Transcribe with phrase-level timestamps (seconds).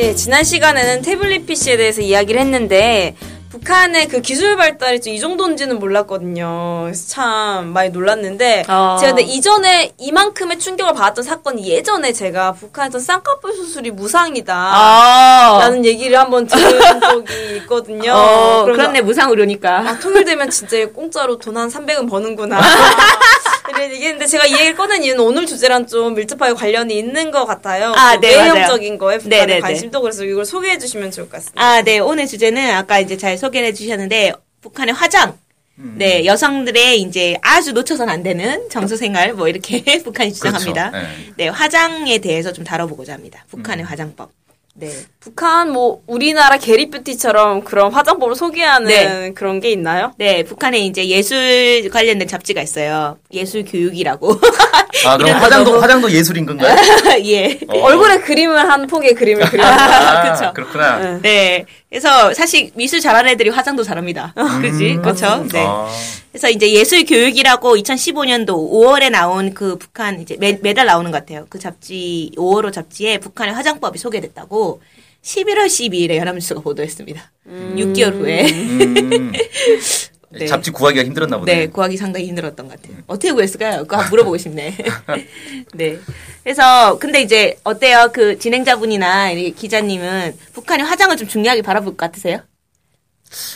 [0.00, 3.16] 예, 지난 시간에는 태블릿 PC에 대해서 이야기를 했는데
[3.50, 6.82] 북한의 그 기술 발달이 이 정도인지는 몰랐거든요.
[6.84, 8.96] 그래서 참 많이 놀랐는데 어.
[9.00, 14.54] 제가 근데 이전에 이만큼의 충격을 받았던 사건이 예전에 제가 북한에서 쌍꺼풀 수술이 무상이다.
[14.54, 15.58] 아.
[15.62, 18.12] 라는 얘기를 한번 들은 적이 있거든요.
[18.14, 19.78] 어, 그러면서 그렇네, 무상 의료니까.
[19.80, 22.60] 아, 통일되면 진짜 공짜로 돈 한 300은 버는구나.
[23.70, 27.92] 이런 얘기했는데 제가 이 얘기를 꺼낸 이유는 오늘 주제랑 좀 밀접하게 관련이 있는 것 같아요.
[27.96, 28.34] 아, 그 네.
[28.34, 29.60] 외형적인 거에 북한의 네네네.
[29.60, 31.62] 관심도 그래서 이걸 소개해 주시면 좋을 것 같습니다.
[31.62, 31.98] 아, 네.
[31.98, 35.38] 오늘 주제는 아까 이제 잘 소개를 해주셨는데, 북한의 화장.
[35.80, 40.90] 네, 여성들의 이제 아주 놓쳐선 안 되는 정서 생활, 뭐 이렇게 북한이 주장합니다.
[40.90, 41.08] 그렇죠.
[41.36, 43.44] 네, 화장에 대해서 좀 다뤄보고자 합니다.
[43.48, 44.32] 북한의 화장법.
[44.80, 44.90] 네.
[45.18, 49.32] 북한 뭐 우리나라 게리뷰티처럼 그런 화장법을 소개하는 네.
[49.34, 50.12] 그런 게 있나요?
[50.18, 53.18] 네, 북한에 이제 예술 관련된 잡지가 있어요.
[53.32, 54.38] 예술 교육이라고.
[55.04, 56.76] 아 그럼 화장도 거도- 화장도 예술인 건가요?
[57.24, 57.58] 예.
[57.68, 57.78] 어.
[57.80, 59.64] 얼굴에 그림을 한 폭의 그림을 그려.
[59.66, 60.52] 아, 그쵸.
[60.54, 61.18] 그렇구나.
[61.22, 61.64] 네.
[61.88, 64.34] 그래서 사실 미술 잘하는 애들이 화장도 잘합니다.
[64.60, 64.96] 그지?
[64.96, 65.46] 그렇죠?
[65.50, 65.64] 네.
[65.66, 65.88] 아,
[66.30, 71.46] 그래서 이제 예술 교육이라고 2015년도 5월에 나온 그 북한 이제 매, 매달 나오는 것 같아요.
[71.48, 74.82] 그 잡지 5월호 잡지에 북한의 화장법이 소개됐다고
[75.22, 77.32] 11월 12일에 연합뉴스가 보도했습니다.
[77.48, 79.32] 6개월 후에 음.
[80.30, 80.46] 네.
[80.46, 81.54] 잡지 구하기가 힘들었나 보네.
[81.54, 82.98] 네 구하기 상당히 힘들었던 것 같아요.
[83.06, 83.84] 어떻게 구했을까요?
[83.86, 84.76] 그거 물어보고 싶네.
[85.74, 85.98] 네.
[86.42, 88.10] 그래서 근데 이제 어때요?
[88.12, 92.40] 그 진행자분이나 이 기자님은 북한의 화장을 좀 중요하게 바라볼 것 같으세요?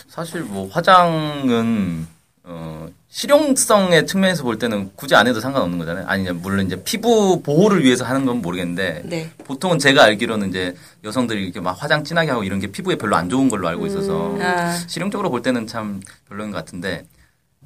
[0.08, 2.06] 사실 뭐 화장은
[2.44, 2.81] 어,
[3.12, 6.06] 실용성의 측면에서 볼 때는 굳이 안 해도 상관없는 거잖아요.
[6.06, 9.30] 아니 물론 이제 피부 보호를 위해서 하는 건 모르겠는데 네.
[9.45, 10.74] 보통은 제가 알기로는 이제
[11.05, 14.34] 여성들이 이렇게 막 화장 진하게 하고 이런 게 피부에 별로 안 좋은 걸로 알고 있어서
[14.40, 14.73] 아.
[14.86, 17.05] 실용적으로 볼 때는 참 별로인 것 같은데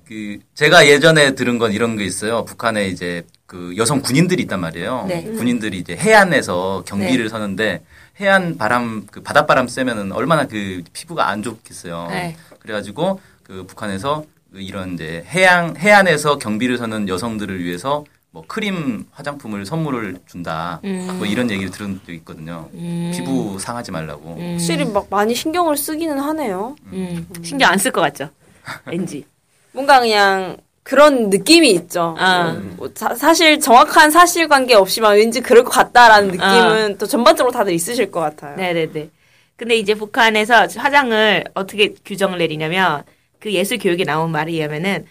[0.04, 2.44] 그 제가 예전에 들은 건 이런 게 있어요.
[2.44, 5.04] 북한에 이제 그 여성 군인들이 있단 말이에요.
[5.06, 5.22] 네.
[5.22, 7.84] 군인들이 이제 해안에서 경비를 서는데
[8.20, 12.08] 해안 바람 그 바닷바람 쐬면은 얼마나 그 피부가 안 좋겠어요.
[12.10, 12.36] 네.
[12.58, 19.64] 그래가지고 그 북한에서 그 이런 이제 해양 해안에서 경비를 서는 여성들을 위해서 뭐 크림 화장품을
[19.64, 20.80] 선물을 준다.
[20.82, 22.68] 뭐 이런 얘기를 들은 적이 있거든요.
[22.72, 24.38] 피부 상하지 말라고.
[24.52, 26.76] 확실히 막 많이 신경을 쓰기는 하네요.
[26.92, 28.28] 음, 신경 안 쓸 것 같죠?
[28.86, 29.24] 왠지.
[29.72, 32.14] 뭔가 그냥 그런 느낌이 있죠.
[32.18, 32.60] 아.
[32.76, 38.10] 뭐 사, 사실 정확한 사실관계 없이만 왠지 그럴 것 같다라는 느낌은 또 전반적으로 다들 있으실
[38.10, 38.56] 것 같아요.
[38.56, 39.10] 네네네.
[39.56, 43.02] 근데 이제 북한에서 화장을 어떻게 규정을 내리냐면
[43.40, 45.06] 그 예술 교육에 나온 말에 의하면은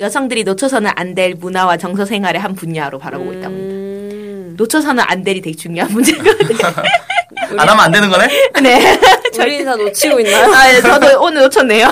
[0.00, 3.74] 여성들이 놓쳐서는 안 될 문화와 정서 생활의 한 분야로 바라보고 있답니다.
[3.74, 6.58] 음, 놓쳐서는 안 될이 되게 중요한 문제거든요.
[7.56, 8.26] 안 하면 안 되는 거네?
[8.62, 8.98] 네.
[9.38, 10.52] 우리 다 놓치고 있나요?
[10.52, 11.88] 아, 네, 저도 오늘 놓쳤네요.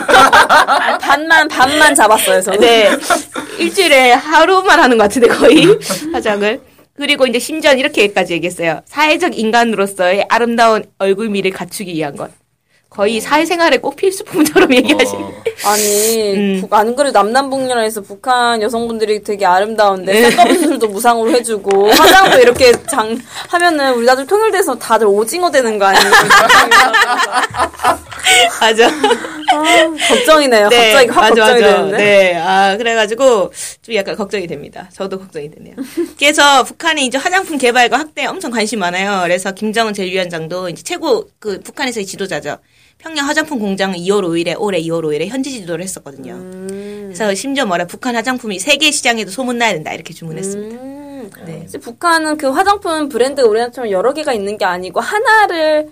[1.00, 2.41] 반만 반만 잡았어요.
[2.41, 2.61] 저는.
[2.61, 2.91] 네.
[3.59, 5.66] 일주일에 하루만 하는 것 같은데 거의
[6.12, 6.61] 화장을.
[6.97, 8.81] 그리고 이제 심지어 이렇게까지 얘기했어요.
[8.87, 12.31] 사회적 인간으로서의 아름다운 얼굴미를 갖추기 위한 것.
[12.92, 15.22] 거의 사회생활에 꼭 필수품처럼 얘기하시는.
[15.25, 15.32] 어,
[15.64, 16.60] 아니, 음.
[16.60, 20.30] 북- 안 그래도 남남북녀에서 북한 여성분들이 되게 아름다운데 네.
[20.30, 25.86] 쌍꺼풀 수술도 무상으로 해주고 화장도 이렇게 장 하면은 우리 나중 통일돼서 다들 오징어 되는 거
[25.86, 26.04] 아니에요?
[28.60, 28.86] 맞아.
[28.88, 29.62] 아,
[30.08, 30.69] 걱정이네요.
[30.69, 31.75] 갑자기 확 맞아, 걱정이 맞아.
[31.76, 31.97] 되는데.
[31.98, 33.52] 네, 아, 그래가지고,
[33.82, 34.88] 좀 약간 걱정이 됩니다.
[34.92, 35.75] 저도 걱정이 되네요.
[36.19, 39.20] 그래서 북한이 이제 화장품 개발과 확대에 엄청 관심 많아요.
[39.25, 42.58] 그래서 김정은 제1위원장도 이제 최고, 그, 북한에서의 지도자죠.
[43.02, 46.34] 평양 화장품 공장은 2월 5일에, 올해 2월 5일에 현지 지도를 했었거든요.
[46.34, 47.02] 음.
[47.06, 50.76] 그래서 심지어 뭐라, 북한 화장품이 세계 시장에도 소문나야 된다, 이렇게 주문했습니다.
[50.80, 51.30] 음.
[51.44, 51.66] 네.
[51.80, 55.90] 북한은 그 화장품 브랜드가 우리나라처럼 여러 개가 있는 게 아니고 하나를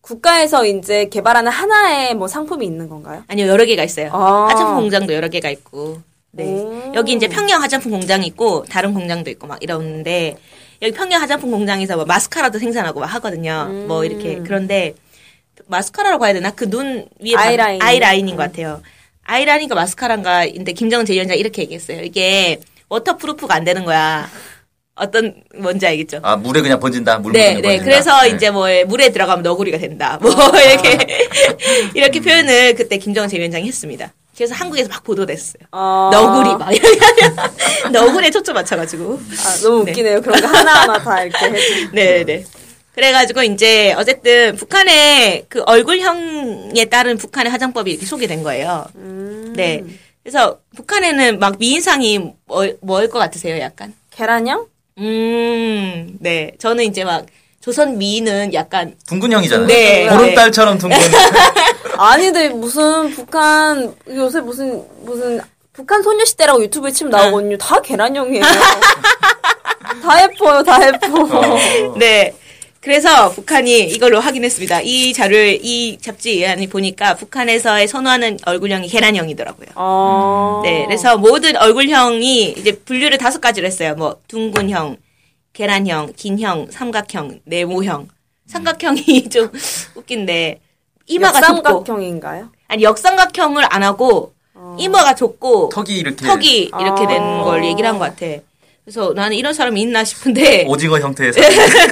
[0.00, 3.24] 국가에서 이제 개발하는 하나의 뭐 상품이 있는 건가요?
[3.28, 4.08] 아니요, 여러 개가 있어요.
[4.12, 4.46] 아.
[4.48, 6.00] 화장품 공장도 여러 개가 있고.
[6.30, 6.44] 네.
[6.44, 6.92] 오.
[6.94, 10.38] 여기 이제 평양 화장품 공장이 있고, 다른 공장도 있고 막 이러는데,
[10.80, 13.66] 여기 평양 화장품 공장에서 뭐 마스카라도 생산하고 막 하거든요.
[13.68, 13.86] 음.
[13.86, 14.40] 뭐 이렇게.
[14.42, 14.94] 그런데,
[15.68, 16.50] 마스카라라고 해야 되나?
[16.50, 17.34] 그 눈 위에.
[17.34, 17.82] 바- 아이라인.
[17.82, 18.82] 아이라인인 것 같아요.
[19.24, 20.46] 아이라인인가 마스카라인가.
[20.46, 22.02] 근데 김정은 제1위원장이 이렇게 얘기했어요.
[22.02, 22.58] 이게
[22.88, 24.28] waterproof가 안 되는 거야.
[24.94, 26.18] 어떤, 뭔지 알겠죠?
[26.22, 27.18] 아 물에 그냥 번진다.
[27.18, 27.62] 물 네, 네.
[27.62, 27.84] 번진다.
[27.84, 28.30] 그래서 네.
[28.30, 30.18] 이제 뭐 물에 들어가면 너구리가 된다.
[30.20, 30.98] 뭐 이렇게
[31.94, 34.12] 이렇게 표현을 그때 김정은 제 위원장이 했습니다.
[34.36, 35.62] 그래서 한국에서 막 보도됐어요.
[35.72, 36.10] 아.
[36.12, 36.70] 너구리 막
[37.92, 39.20] 너구리에 초점 맞춰가지고.
[39.44, 39.90] 아, 너무 네.
[39.92, 40.20] 웃기네요.
[40.22, 42.44] 그런 거 하나하나 다 이렇게 해주 네, 네.
[42.98, 48.86] 그래가지고 이제 어쨌든 북한의 그 얼굴형에 따른 북한의 화장법이 이렇게 소개된 거예요.
[48.96, 49.52] 음.
[49.54, 49.84] 네.
[50.24, 53.94] 그래서 북한에는 막 미인상이 뭐, 뭐일 것 같으세요, 약간?
[54.10, 54.66] 계란형?
[54.98, 56.50] 음, 네.
[56.58, 57.26] 저는 이제 막
[57.60, 59.68] 조선 미인은 약간 둥근형이잖아요.
[59.68, 60.08] 네.
[60.08, 60.98] 보름달처럼 둥근.
[61.98, 65.40] 아닌데 무슨 북한 요새 무슨 무슨
[65.72, 67.58] 북한 소녀시대라고 유튜브에 치면 나오거든요.
[67.58, 68.42] 다 계란형이에요.
[70.02, 71.22] 다 예뻐요, 다 예뻐.
[71.22, 71.94] 어.
[71.96, 72.34] 네.
[72.92, 74.80] 그래서 북한이 이걸로 확인했습니다.
[74.80, 79.68] 이 자료를 이 잡지 예안이 보니까 북한에서의 선호하는 얼굴형이 계란형이더라고요.
[79.74, 80.62] 어.
[80.64, 83.94] 네, 그래서 모든 얼굴형이 이제 분류를 다섯 가지로 했어요.
[83.94, 84.96] 뭐 둥근형,
[85.52, 88.08] 계란형, 긴형, 삼각형, 네모형.
[88.46, 89.50] 삼각형이 좀
[89.94, 90.58] 웃긴데
[91.08, 92.48] 이마가 좁고 역삼각형인가요?
[92.68, 94.32] 아니 역삼각형을 안 하고
[94.78, 97.44] 이마가 좁고 턱이 이렇게 턱이 이렇게 된 아.
[97.44, 98.40] 걸 얘기를 한 것 같아.
[98.88, 101.38] 그래서 나는 이런 사람이 있나 싶은데 오징어 형태에서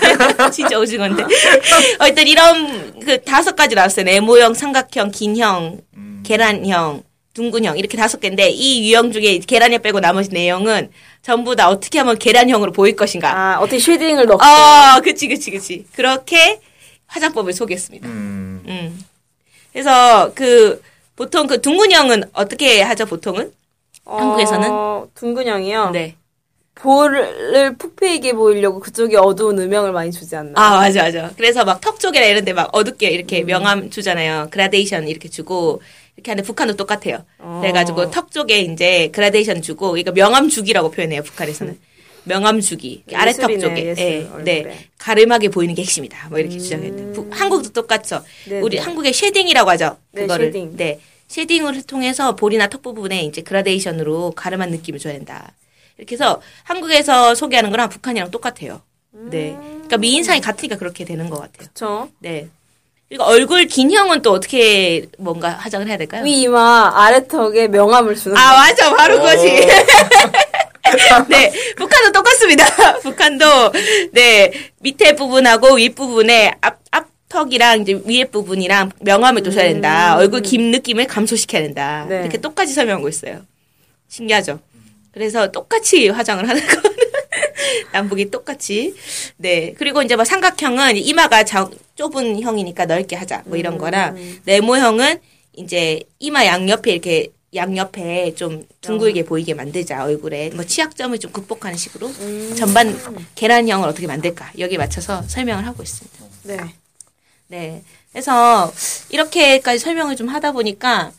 [0.50, 1.24] 진짜 오징어인데.
[2.00, 4.06] 어쨌든 이런 그 다섯 가지 나왔어요.
[4.06, 6.22] 네모형, 삼각형, 긴형, 음.
[6.24, 7.02] 계란형,
[7.34, 10.90] 둥근형 이렇게 다섯 개인데 이 유형 중에 계란형 빼고 나머지 내용은
[11.20, 13.30] 전부 다 어떻게 하면 계란형으로 보일 것인가.
[13.30, 14.42] 아, 어떻게 shading을 넣고.
[14.42, 15.84] 아, 그치, 그치, 그치.
[15.94, 16.60] 그렇게
[17.08, 18.08] 화장법을 소개했습니다.
[18.08, 19.04] 음, 음.
[19.70, 20.80] 그래서 그
[21.14, 23.04] 보통 그 둥근형은 어떻게 하죠?
[23.04, 23.52] 보통은
[24.06, 24.70] 한국에서는?
[24.70, 25.90] 어, 둥근형이요?
[25.90, 26.16] 네.
[26.76, 30.52] 볼을 푹 패이게 보이려고 그쪽에 어두운 음영을 많이 주지 않나.
[30.56, 31.30] 아, 맞아, 맞아.
[31.36, 34.48] 그래서 막 턱 쪽이나 이런 데 막 어둡게 이렇게 명암 주잖아요.
[34.50, 35.82] 그라데이션 이렇게 주고.
[36.16, 37.24] 이렇게 하는데 북한도 똑같아요.
[37.60, 41.78] 그래가지고 턱 쪽에 이제 그라데이션 주고, 이거 명암 주기라고 표현해요, 북한에서는.
[42.24, 43.04] 명암 주기.
[43.12, 43.86] 아래턱 예술이네, 쪽에.
[43.88, 44.62] 예술, 네.
[44.62, 44.78] 네.
[44.98, 46.28] 갸름하게 보이는 게 핵심이다.
[46.30, 47.12] 뭐 이렇게 주장했는데.
[47.12, 48.22] 북- 한국도 똑같죠.
[48.48, 48.82] 네, 우리 네.
[48.82, 49.98] 한국의 shading이라고 하죠.
[50.12, 50.46] 네, 그거를.
[50.46, 50.76] shading.
[50.78, 51.00] 네.
[51.28, 55.52] shading을 통해서 볼이나 턱 부분에 이제 그라데이션으로 갸름한 느낌을 줘야 된다.
[55.98, 58.82] 이렇게 해서 한국에서 소개하는 거랑 북한이랑 똑같아요.
[59.12, 59.56] 네.
[59.60, 61.68] 그러니까 미인상이 같으니까 그렇게 되는 것 같아요.
[61.68, 62.08] 그쵸.
[62.18, 62.48] 네.
[63.08, 66.24] 그리고 얼굴 긴형은 또 어떻게 뭔가 화장을 해야 될까요?
[66.24, 68.36] 위 이마, 아래 턱에 명암을 주는.
[68.36, 68.94] 아, 맞아.
[68.94, 69.46] 바로 그거지.
[71.28, 71.52] 네.
[71.76, 72.64] 북한도 똑같습니다.
[73.00, 73.72] 북한도,
[74.12, 74.52] 네.
[74.80, 80.16] 밑에 부분하고 윗 부분에 앞, 앞 턱이랑 이제 위에 부분이랑 명암을 둬줘야 된다.
[80.16, 82.06] 얼굴 김 느낌을 감소시켜야 된다.
[82.08, 82.20] 네.
[82.20, 83.42] 이렇게 똑같이 설명하고 있어요.
[84.08, 84.58] 신기하죠?
[85.16, 86.96] 그래서 똑같이 화장을 하는 거는
[87.92, 88.94] 남북이 똑같이.
[89.38, 89.72] 네.
[89.78, 93.42] 그리고 이제 뭐 삼각형은 이마가 자- 좁은 형이니까 넓게 하자.
[93.46, 94.14] 뭐 이런 거랑
[94.44, 95.18] 네모형은
[95.54, 102.12] 이제 이마 양옆에 이렇게 양옆에 좀 둥글게 보이게 만들자 얼굴에 뭐 취약점을 좀 극복하는 식으로
[102.54, 102.94] 전반
[103.36, 106.18] 계란형을 어떻게 만들까 여기에 맞춰서 설명을 하고 있습니다.
[106.42, 106.58] 네.
[107.46, 107.82] 네.
[108.12, 108.70] 그래서
[109.08, 111.10] 이렇게까지 설명을 좀 하다 보니까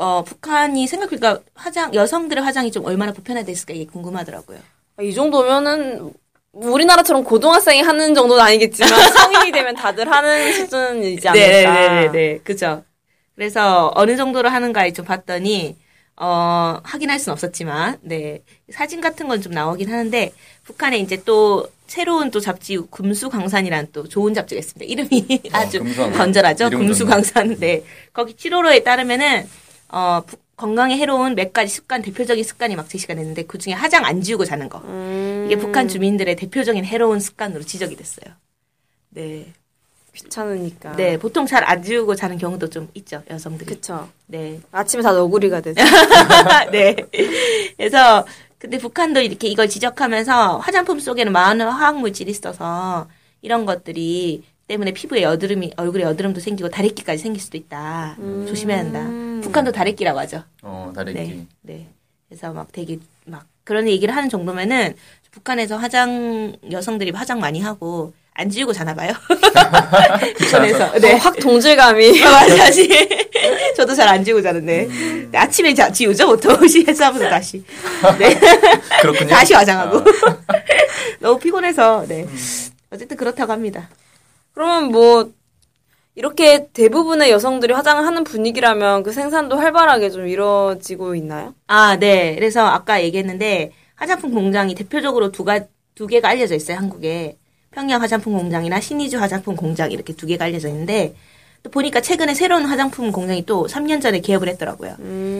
[0.00, 4.58] 어 북한이 생각해보니까 화장 여성들의 화장이 좀 얼마나 보편화됐을까 이게 궁금하더라고요.
[4.96, 6.12] 아, 이 정도면은
[6.52, 11.72] 우리나라처럼 고등학생이 하는 정도는 아니겠지만 성인이 되면 다들 하는 수준이지 않을까.
[11.72, 12.38] 네네네.
[12.44, 12.84] 그죠.
[13.34, 15.76] 그래서 어느 정도로 하는가 좀 봤더니,
[16.16, 18.42] 어, 확인할 수는 없었지만, 네.
[18.72, 20.32] 사진 같은 건 좀 나오긴 하는데,
[20.64, 24.92] 북한에 이제 또 새로운 또 잡지, 금수강산이라는 또 좋은 잡지가 있습니다.
[24.92, 26.18] 이름이 아주 금수강산.
[26.18, 26.66] 건전하죠?
[26.66, 27.56] 이름 금수강산.
[27.60, 27.84] 네.
[28.12, 29.48] 거기 7호로에 따르면은,
[29.90, 34.04] 어, 북- 건강에 해로운 몇 가지 습관, 대표적인 습관이 막 제시가 됐는데, 그 중에 화장
[34.04, 34.78] 안 지우고 자는 거.
[34.84, 38.34] 음, 이게 북한 주민들의 대표적인 해로운 습관으로 지적이 됐어요.
[39.10, 39.52] 네.
[40.14, 40.96] 귀찮으니까.
[40.96, 43.66] 네, 보통 잘 안 지우고 자는 경우도 좀 있죠, 여성들이.
[43.66, 44.08] 그쵸.
[44.26, 44.60] 네.
[44.72, 45.80] 아침에 다 너구리가 되죠.
[46.72, 46.96] 네.
[47.76, 48.26] 그래서,
[48.58, 53.06] 근데 북한도 이렇게 이걸 지적하면서 화장품 속에는 많은 화학물질이 있어서
[53.42, 58.16] 이런 것들이 때문에 피부에 여드름이, 얼굴에 여드름도 생기고 다래끼까지 생길 수도 있다.
[58.48, 58.98] 조심해야 한다.
[59.40, 60.42] 북한도 다래끼라고 하죠.
[60.62, 61.18] 어, 다래끼.
[61.18, 61.46] 네.
[61.62, 61.88] 네.
[62.28, 64.94] 그래서 막 되게 막 그런 얘기를 하는 정도면은
[65.30, 69.12] 북한에서 화장, 여성들이 화장 많이 하고 안 지우고 자나 봐요.
[70.38, 70.98] 북한에서.
[71.00, 71.14] 네.
[71.14, 72.22] 확 동질감이.
[72.24, 72.88] 아, 맞아, 사실.
[73.76, 74.88] 저도 잘 안 지우고 자는데.
[75.30, 76.56] 네, 아침에 자, 지우죠, 보통.
[76.62, 77.62] 회사하면서 다시.
[78.18, 78.38] 네.
[79.00, 79.28] 그렇군요.
[79.28, 79.98] 다시 화장하고.
[79.98, 80.38] 아.
[81.20, 82.26] 너무 피곤해서, 네.
[82.90, 83.88] 어쨌든 그렇다고 합니다.
[84.54, 85.30] 그러면 뭐
[86.18, 91.54] 이렇게 대부분의 여성들이 화장을 하는 분위기라면 그 생산도 활발하게 좀 이루어지고 있나요?
[91.68, 92.34] 아, 네.
[92.34, 95.60] 그래서 아까 얘기했는데, 화장품 공장이 대표적으로 두, 가,
[95.94, 97.36] 두 개가 알려져 있어요, 한국에.
[97.70, 101.14] 평양 화장품 공장이나 신의주 화장품 공장 이렇게 두 개가 알려져 있는데,
[101.62, 104.96] 또 보니까 최근에 새로운 화장품 공장이 또 3년 전에 개업을 했더라고요.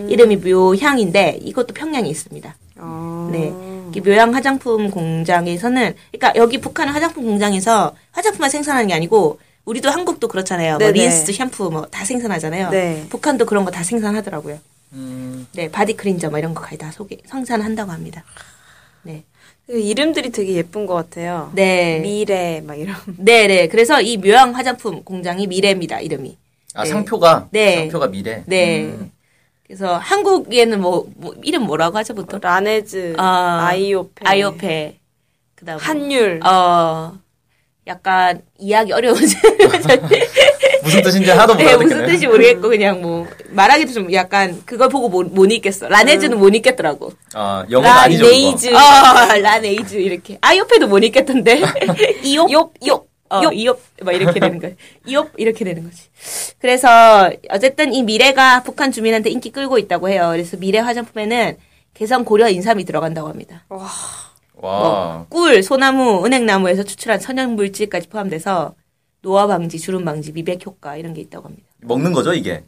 [0.09, 2.55] 이름이 묘향인데, 이것도 평양에 있습니다.
[2.77, 3.53] 아, 네.
[3.97, 10.29] 이 묘양 화장품 공장에서는, 그러니까 여기 북한 화장품 공장에서 화장품만 생산하는 게 아니고, 우리도 한국도
[10.29, 10.79] 그렇잖아요.
[10.79, 10.91] 뭐.
[10.91, 12.71] 린스, 샴푸 뭐 다 생산하잖아요.
[12.71, 13.07] 네.
[13.11, 14.59] 북한도 그런 거 다 생산하더라고요.
[14.95, 18.25] 음, 네, body cleanser 뭐 이런 거 거의 다 소개, 생산한다고 합니다.
[19.03, 19.25] 네.
[19.67, 21.51] 그 이름들이 되게 예쁜 것 같아요.
[21.55, 21.99] 네.
[22.01, 22.97] 미래 막 이런.
[23.19, 23.69] 네 네.
[23.73, 26.37] 그래서 이 묘향 화장품 공장이 미래입니다, 이름이.
[26.75, 26.89] 아 네.
[26.91, 27.77] 상표가 네.
[27.77, 28.43] 상표가 미래.
[28.47, 28.85] 네.
[28.85, 29.13] 음.
[29.67, 32.41] 그래서 한국에는 뭐, 뭐 이름 뭐라고 하죠, 보통?
[32.43, 34.97] 라네즈, 아, 아이오페, 아이오페.
[35.55, 35.79] 그 다음.
[35.79, 36.41] 한율.
[36.47, 37.19] 어,
[37.89, 39.37] 약간 이해하기 어려우지.
[40.85, 41.77] 무슨 뜻인지 하나도 못 네.
[41.77, 45.89] 무슨 뜻인지 모르겠고, 그냥 뭐, 말하기도 좀 약간, 그걸 보고 못, 못 읽겠어.
[45.89, 47.13] 라네즈는 못 읽겠더라고.
[47.35, 48.25] 아 영어가 아니죠.
[48.25, 48.71] 라네이즈.
[48.71, 48.79] 그거.
[48.79, 50.39] 어, 라네이즈, 이렇게.
[50.41, 51.63] 아이오페도 못 읽겠던데.
[52.23, 52.49] 이옵?
[52.49, 53.03] 욥, 욥.
[53.31, 53.55] 어, 욥.
[53.55, 54.77] 이옵, 막 이렇게 되는 거지.
[55.07, 56.03] 이옵, 이렇게 되는 거지.
[56.59, 60.29] 그래서, 어쨌든 이 미래가 북한 주민한테 인기 끌고 있다고 해요.
[60.33, 61.57] 그래서 미래 화장품에는
[61.95, 63.65] 개성 고려 인삼이 들어간다고 합니다.
[63.69, 63.89] 와.
[64.61, 68.75] 뭐, 꿀, 소나무, 은행나무에서 추출한 천연 물질까지 포함돼서
[69.23, 71.67] 노화 방지, 주름 방지, 미백 효과 이런 게 있다고 합니다.
[71.81, 72.65] 먹는 거죠 이게.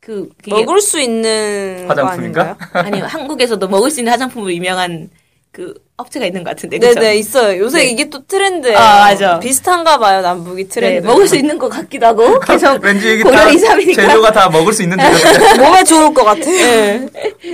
[0.00, 2.56] 그 그게 먹을 수 있는 화장품인가?
[2.56, 2.86] 거 아닌가요?
[2.86, 5.10] 아니 한국에서도 먹을 수 있는 화장품으로 유명한
[5.50, 6.78] 그 업체가 있는 것 같은데.
[6.78, 7.10] 네네 그쵸?
[7.12, 7.58] 있어요.
[7.60, 7.84] 요새 네.
[7.90, 8.78] 이게 또 트렌드예요.
[8.78, 9.40] 아, 맞아.
[9.40, 11.06] 비슷한가 봐요 남북이 네, 트렌드.
[11.06, 13.50] 먹을 수 있는 것 같기도 하고 계속 왠지 이게 고려 다.
[13.50, 15.58] 재료가 다 먹을 수 있는 재료인데.
[15.62, 16.40] 몸에 좋을 것 같아.
[16.40, 17.08] 네.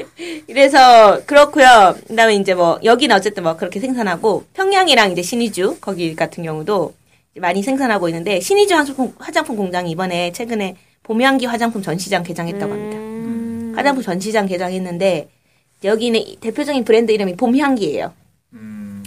[0.46, 1.94] 그래서 그렇고요.
[2.06, 6.92] 그다음에 이제 뭐 여기는 어쨌든 뭐 그렇게 생산하고 평양이랑 이제 신의주 거기 같은 경우도
[7.36, 12.98] 많이 생산하고 있는데 신의주 화장품, 화장품 공장이 이번에 최근에 봄향기 화장품 전시장 개장했다고 합니다.
[12.98, 13.72] 음.
[13.74, 15.28] 화장품 전시장 개장했는데
[15.82, 18.12] 여기는 이 대표적인 브랜드 이름이 봄향기예요.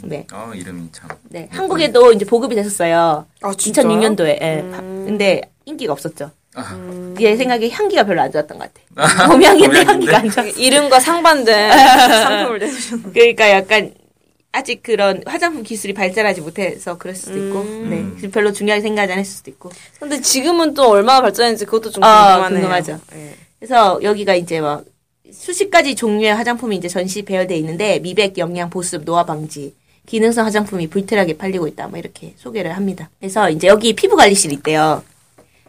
[0.08, 0.10] 음.
[0.10, 0.28] 네.
[0.32, 1.10] 어 이름이 참.
[1.30, 1.48] 네.
[1.52, 3.26] 한국에도 이제 보급이 됐었어요.
[3.42, 3.86] 아, 진짜요?
[3.88, 4.28] 2006년도에.
[4.42, 4.66] 예.
[4.72, 6.32] 근데 인기가 없었죠.
[6.56, 7.14] 아.
[7.20, 9.28] 제 생각에 향기가 별로 안 좋았던 것 같아.
[9.28, 9.92] 봄향기인데 봄향기인데?
[10.14, 10.60] 향기가 안 좋았어.
[10.60, 13.04] 이름과 상반된 상품을 내주셨네.
[13.14, 13.94] 그러니까 약간
[14.54, 17.90] 아직 그런 화장품 기술이 발전하지 못해서 그럴 수도 있고, 음.
[17.90, 18.16] 네.
[18.18, 19.70] 그래서 별로 중요하게 생각하지 않을 수도 있고.
[20.00, 22.60] 근데 지금은 또 얼마나 발전했는지 그것도 좀 아, 궁금하네요.
[22.62, 23.00] 궁금하죠.
[23.14, 23.36] 네.
[23.60, 24.84] 그래서 여기가 이제 막
[25.32, 29.76] 수십 가지 종류의 화장품이 이제 전시 배열돼 있는데 미백, 영양, 보습, 노화 방지,
[30.08, 31.88] 기능성 화장품이 불틀하게 팔리고 있다.
[31.90, 33.10] 뭐 이렇게 소개를 합니다.
[33.20, 35.04] 그래서 이제 여기 피부 관리실 있대요.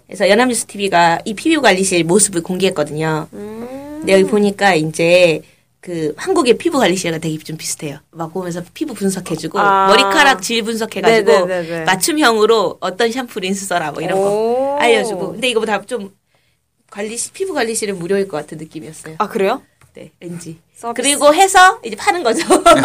[0.07, 3.26] 그래서 연합뉴스 TV가 이 피부 관리실 모습을 공개했거든요.
[3.30, 5.42] 근데 여기 보니까 이제
[5.80, 7.99] 그 한국의 피부 관리실과 되게 좀 비슷해요.
[8.12, 9.88] 막 보면서 피부 분석해주고 아.
[9.88, 11.85] 머리카락 질 분석해가지고 네네네네.
[11.85, 14.76] 맞춤형으로 어떤 샴푸 린스 써라 뭐 이런 거 오.
[14.78, 15.33] 알려주고.
[15.33, 16.12] 근데 이거보다 좀
[16.90, 19.16] 관리 실 피부 관리실은 무료일 것 같은 느낌이었어요.
[19.18, 19.62] 아 그래요?
[19.99, 20.57] 네, 왠지.
[20.76, 21.02] 서비스.
[21.09, 22.43] 그리고 해서 이제 파는 거죠.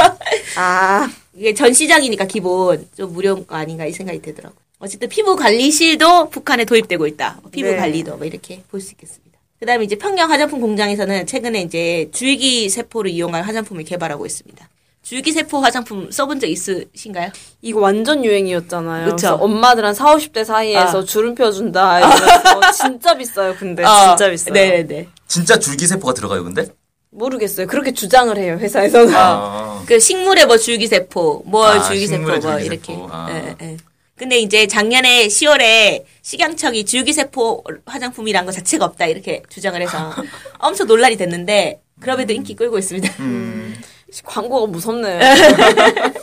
[0.57, 4.57] 아 이게 전시장이니까 기본 좀 무료인 거 아닌가 이 생각이 들더라고요.
[4.79, 7.39] 어쨌든 피부 관리실도 북한에 도입되고 있다.
[7.51, 7.77] 피부 네.
[7.77, 9.37] 관리도 뭐 이렇게 볼 수 있겠습니다.
[9.59, 14.67] 그다음에 이제 평양 화장품 공장에서는 최근에 이제 줄기 세포를 이용한 화장품을 개발하고 있습니다.
[15.03, 17.29] 줄기 세포 화장품 써본 적 있으신가요?
[17.61, 19.05] 이거 완전 유행이었잖아요.
[19.05, 19.15] 그쵸.
[19.15, 21.03] 그래서 엄마들 한 4, 50대 사이에서 아.
[21.05, 23.55] 주름 펴준다 이러면서 진짜 비싸요.
[23.57, 24.53] 근데 진짜 비싸요.
[24.53, 25.07] 네네.
[25.27, 26.67] 진짜 줄기세포가 들어가요, 근데?
[27.13, 27.67] 모르겠어요.
[27.67, 29.13] 그렇게 주장을 해요 회사에서는.
[29.15, 29.83] 아.
[29.87, 32.65] 그 식물의 뭐 줄기세포, 뭐 아, 줄기세포, 뭐 줄기세포.
[32.65, 32.95] 이렇게.
[33.09, 33.27] 아.
[33.29, 33.77] 예, 예.
[34.15, 40.13] 근데 이제 작년에 10월에 식양청이 줄기세포 화장품이란 것 자체가 없다 이렇게 주장을 해서
[40.59, 43.11] 엄청 논란이 됐는데 그럼에도 인기 끌고 있습니다.
[43.21, 43.75] 음.
[44.23, 45.19] 광고가 무섭네요.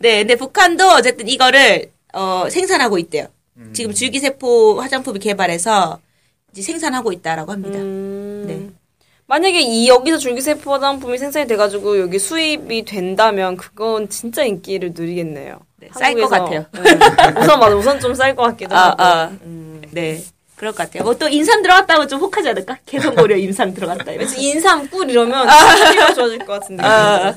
[0.00, 3.26] 네, 근데 북한도 어쨌든 이거를 어, 생산하고 있대요.
[3.58, 3.72] 음.
[3.74, 6.00] 지금 줄기세포 화장품을 개발해서
[6.52, 7.78] 이제 생산하고 있다라고 합니다.
[7.78, 8.44] 음.
[8.46, 8.70] 네.
[9.28, 15.58] 만약에 이 여기서 줄기세포 화장품이 생산이 돼가지고 여기 수입이 된다면 그건 진짜 인기를 누리겠네요.
[15.78, 16.66] 네, 쌀것 같아요.
[16.72, 16.80] 네.
[17.40, 19.02] 우선 맞아, 우선 좀 쌀 것 같기도 아, 하고.
[19.02, 19.24] 아.
[19.42, 19.82] 음.
[19.90, 20.22] 네.
[20.54, 21.02] 그럴 것 같아요.
[21.02, 22.78] 뭐또 인삼 들어갔다고 좀 혹하지 않을까?
[22.86, 24.12] 개성 고려 인삼 들어갔다.
[24.12, 26.82] 인삼 꿀 이러면 수입이 좋아질 것 같은데.
[26.82, 27.34] 아.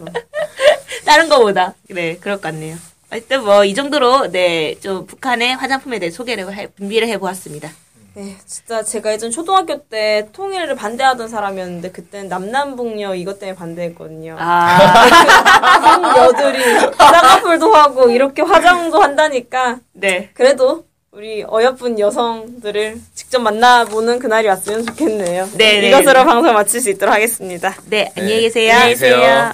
[1.06, 1.74] 다른 거보다.
[1.90, 2.78] 네, 그럴 것 같네요.
[3.10, 7.72] 하여튼 뭐, 이 정도로, 네, 좀 북한의 화장품에 대해 소개를, 해, 준비를 해보았습니다.
[8.20, 14.36] 네, 진짜 제가 예전 초등학교 때 통일을 반대하던 사람이었는데 그때는 남남북녀 이것 때문에 반대했거든요.
[14.38, 15.08] 아,
[16.28, 16.62] 여들이
[16.98, 20.32] 쌍꺼풀도 하고 이렇게 화장도 한다니까 네.
[20.34, 25.52] 그래도 우리 어여쁜 여성들을 직접 만나보는 그날이 왔으면 좋겠네요.
[25.56, 25.88] 네, 네.
[25.88, 27.74] 이것으로 방송 마칠 수 있도록 하겠습니다.
[27.86, 28.74] 네, 안녕히 계세요.
[28.74, 29.54] 안녕히 계세요.